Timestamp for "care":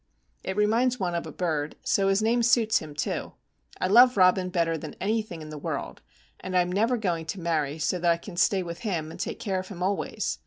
9.39-9.59